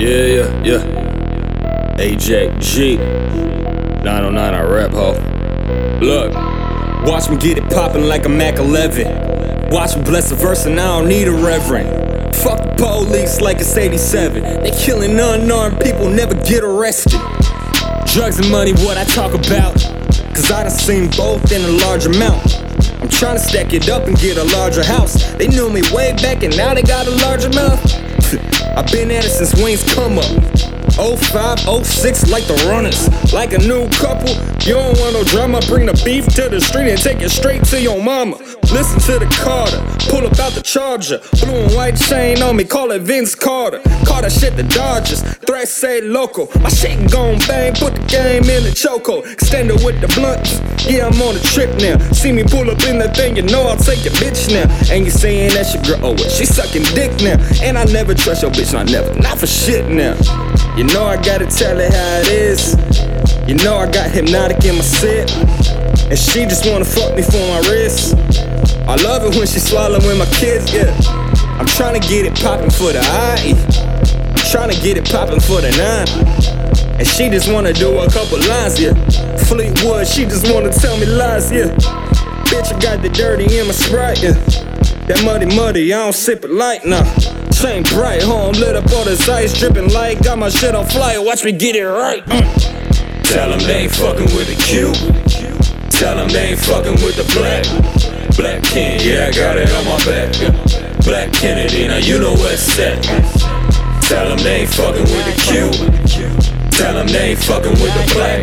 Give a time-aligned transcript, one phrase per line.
[0.00, 1.96] Yeah, yeah, yeah.
[1.98, 2.96] AJG.
[4.02, 5.12] 909, I rap, ho.
[6.00, 6.32] Look,
[7.06, 9.68] watch me get it poppin' like a Mac 11.
[9.70, 12.34] Watch me bless a verse and I don't need a reverend.
[12.34, 14.42] Fuck the police like it's 87.
[14.62, 17.20] They killing unarmed people, never get arrested.
[18.06, 19.74] Drugs and money, what I talk about.
[20.32, 22.56] Cause I done seen both in a large amount.
[23.02, 25.30] I'm trying to stack it up and get a larger house.
[25.34, 27.89] They knew me way back and now they got a larger mouth.
[28.76, 30.24] I've been at it since Wayne's come up.
[31.00, 33.08] 05, 06, like the runners.
[33.32, 34.30] Like a new couple,
[34.66, 35.60] you don't want no drama.
[35.66, 38.36] Bring the beef to the street and take it straight to your mama.
[38.72, 41.18] Listen to the Carter, pull up out the Charger.
[41.42, 43.82] Blue and white chain on me, call it Vince Carter.
[44.06, 46.48] Carter shit the Dodgers, threat say local.
[46.60, 49.22] My shit gon' bang, put the game in the choco.
[49.22, 51.98] Extended with the blunts, yeah, I'm on a trip now.
[52.12, 54.70] See me pull up in the thing, you know I'll take your bitch now.
[54.94, 57.42] And you saying that your girl, oh, well, she sucking dick now.
[57.66, 60.14] And I never trust your bitch, I never, not for shit now.
[60.76, 62.74] You know I gotta tell her how it is.
[63.46, 65.30] You know I got hypnotic in my sit.
[66.10, 68.14] And she just wanna fuck me for my wrist.
[68.86, 70.90] I love it when she swallowing my kids, yeah.
[71.58, 73.90] I'm trying to get it poppin' for the eye.
[74.60, 76.08] I'm to get it poppin' for the nine.
[76.98, 78.94] And she just wanna do a couple lines, yeah.
[79.46, 81.68] Fleetwood, she just wanna tell me lies, yeah.
[82.50, 84.32] Bitch, I got the dirty in my sprite, yeah.
[85.06, 87.04] That muddy, muddy, I don't sip it light, nah.
[87.60, 90.22] Chain bright, home lit up all this ice, dripping light.
[90.22, 92.24] Got my shit on fire, watch me get it right.
[92.24, 93.22] Mm.
[93.30, 94.94] Tell them they ain't fucking with the Q.
[95.90, 97.68] Tell them they ain't fucking with the black.
[98.38, 100.32] Black King, yeah, I got it on my back.
[101.04, 103.02] BlaQ Kennedy, now you know what's at.
[104.08, 106.70] Tell them they ain't fucking with the Q.
[106.70, 108.40] Tell them they ain't fucking with the black.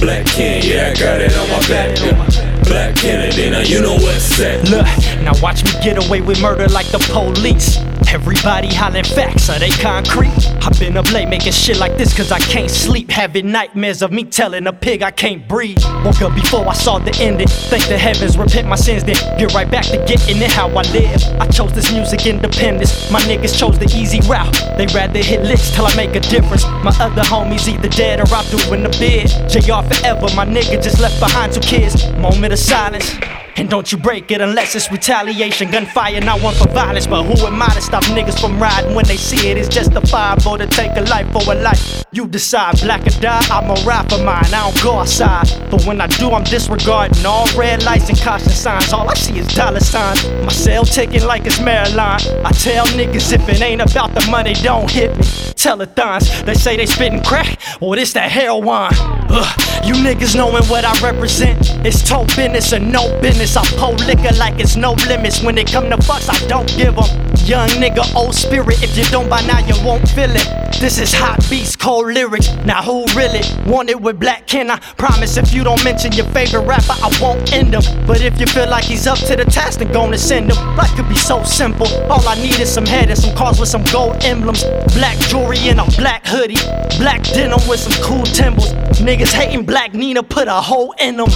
[0.00, 2.53] Black King, yeah, I got it on my back.
[2.64, 4.68] BlaQ Kennedy, now you know what's at.
[4.70, 4.86] Look,
[5.22, 7.78] now watch me get away with murder like the police.
[8.12, 10.32] Everybody hollering facts, are they concrete?
[10.62, 13.10] I've been up late making shit like this cause I can't sleep.
[13.10, 15.82] Having nightmares of me telling a pig I can't breathe.
[16.04, 17.48] Woke up before I saw the ending.
[17.48, 20.82] Thank the heavens, repent my sins, then get right back to getting it how I
[20.92, 21.22] live.
[21.40, 23.10] I chose this music independence.
[23.10, 24.54] My niggas chose the easy route.
[24.78, 26.64] They rather hit licks till I make a difference.
[26.82, 29.28] My other homies either dead or out doing the bid.
[29.50, 32.08] JR forever, my nigga just left behind two kids.
[32.16, 33.18] Moment of silence.
[33.56, 35.70] And don't you break it unless it's retaliation.
[35.70, 37.06] Gunfire, not one for violence.
[37.06, 40.58] But who am I to stop niggas from riding when they see it is justifiable
[40.58, 42.04] to take a life for a life?
[42.12, 44.44] You decide, black or die, I'ma ride for mine.
[44.46, 45.46] I don't go outside.
[45.70, 48.92] But when I do, I'm disregarding all red lights and caution signs.
[48.92, 50.24] All I see is dollar signs.
[50.42, 52.44] My cell ticking like it's Maryline.
[52.44, 55.22] I tell niggas if it ain't about the money, don't hit me.
[55.54, 57.58] Telethons, they say they spitting crack.
[57.80, 58.92] Well, this that heroin.
[59.36, 61.58] Ugh, you niggas knowing what I represent.
[61.84, 63.56] It's toe business or no business.
[63.56, 65.42] I pull liquor like it's no limits.
[65.42, 67.10] When it come to fucks, I don't give them.
[67.44, 68.80] Young nigga, old spirit.
[68.82, 70.63] If you don't by now, you won't feel it.
[70.80, 72.52] This is hot beats, cold lyrics.
[72.64, 76.26] Now who really want it with Black Can I promise if you don't mention your
[76.26, 78.06] favorite rapper, I won't end him.
[78.06, 80.76] But if you feel like he's up to the task, then gonna send him.
[80.76, 81.86] Life could be so simple.
[82.10, 84.64] All I need is some head and some cars with some gold emblems.
[84.94, 86.60] Black jewelry in a black hoodie.
[86.98, 88.72] Black denim with some cool timbers.
[89.00, 91.28] Niggas hating Black Nina, put a hole in them.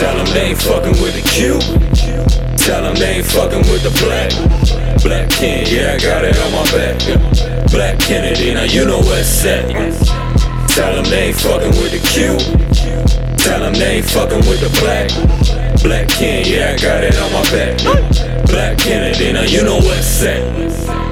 [0.00, 1.60] Tell them they ain't fucking with the Q.
[2.56, 4.32] Tell them they ain't fucking with the black.
[5.02, 6.96] Black King, yeah, I got it on my back.
[7.68, 9.68] BlaQ Kennedy, now you know what's at.
[10.68, 12.38] Tell them they ain't fucking with the Q.
[13.36, 15.10] Tell them they ain't fucking with the black.
[15.82, 17.76] Black King, yeah, I got it on my back.
[18.48, 21.09] BlaQ Kennedy, now you know what's at.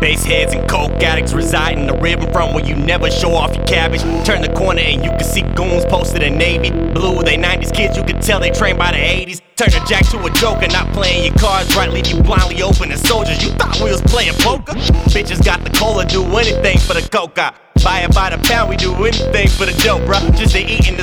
[0.00, 3.56] Base heads and coke addicts reside in the ribbon from where you never show off
[3.56, 4.02] your cabbage.
[4.24, 7.22] Turn the corner and you can see goons posted in navy blue.
[7.24, 9.40] They 90s kids, you can tell they trained by the 80s.
[9.56, 12.92] Turn a jack to a joker, not playing your cards right, leave you blindly open
[12.92, 13.42] as soldiers.
[13.42, 14.74] You thought we was playing poker?
[15.10, 17.52] Bitches got the cola, do anything for the coca.
[17.82, 20.22] Buy it by the pound, we do anything for the dope, bruh.
[20.36, 20.96] Just to eat in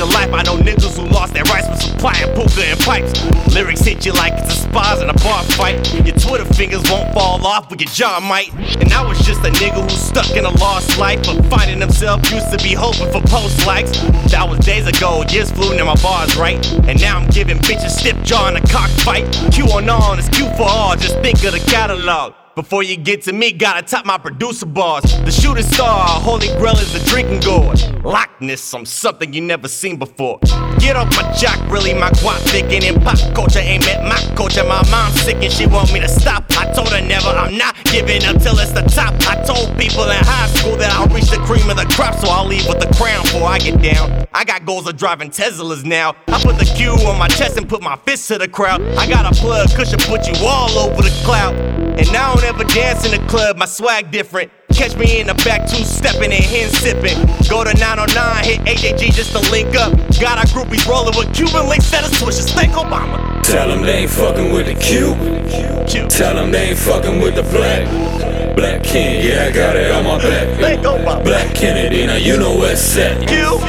[0.00, 0.32] a life.
[0.32, 3.12] I know niggas who lost their rights for supplying puka and pipes.
[3.54, 5.76] Lyrics hit you like it's a spaz in a bar fight.
[5.92, 8.52] Your Twitter fingers won't fall off, but your jaw might.
[8.80, 12.18] And I was just a nigga who's stuck in a lost life, but finding himself
[12.30, 13.92] used to be hoping for post likes.
[14.32, 16.60] That was days ago, years flew in my bars, right?
[16.88, 19.24] And now I'm giving bitches stiff jaw in a cockfight.
[19.52, 22.34] Q on on, it's Q for all, just think of the catalog.
[22.56, 25.04] Before you get to me, gotta top my producer bars.
[25.24, 27.78] The shooting star, holy grail is the drinking gourd.
[28.04, 30.40] Loch Ness, I'm something you never seen before.
[30.80, 34.64] Get off my jock, really, my guap thinking in pop culture ain't met my culture.
[34.64, 36.44] My mom's sick and she want me to stop.
[36.58, 39.14] I told her never, I'm not giving up till it's the top.
[39.28, 42.28] I told people in high school that I'll reach the cream of the crop, so
[42.30, 44.26] I'll leave with the crown before I get down.
[44.34, 46.16] I got goals of driving Teslas now.
[46.26, 48.82] I put the Q on my chest and put my fist to the crowd.
[48.98, 51.89] I got a plug cushion, put you all over the cloud.
[52.00, 54.50] And I don't ever dance in the club, my swag different.
[54.72, 57.18] Catch me in the back, two stepping and hen sipping.
[57.50, 59.92] Go to 909, hit AJG just to link up.
[60.18, 62.50] Got our groupies rolling with Cuban links, set of swishes.
[62.52, 63.42] Thank Obama.
[63.42, 65.12] Tell them they ain't fucking with the Q.
[65.86, 66.08] Q.
[66.08, 67.84] Tell them they ain't fucking with the black.
[68.56, 70.58] Black King, yeah, I got it on my back.
[70.58, 71.22] Thank Obama.
[71.22, 73.28] BlaQ Kennedy, now you know it's at.
[73.28, 73.60] Q.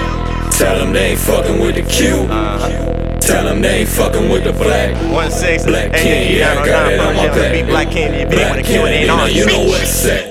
[0.57, 3.00] Tell them they ain't fucking with the Q.
[3.21, 4.95] Tell them they ain't fucking with the black.
[5.12, 5.63] One six.
[5.65, 7.53] Black King, yeah, I got it on my back.
[7.53, 9.31] Be Black if you ain't Black with a Q, it ain't now on.
[9.31, 10.31] you know where it's at.